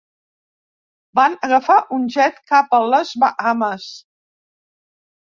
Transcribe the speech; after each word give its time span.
Van 1.19 1.35
agafar 1.49 1.77
un 1.99 2.09
jet 2.17 2.41
cap 2.55 2.77
a 2.81 2.83
les 2.95 3.15
Bahames. 3.27 3.89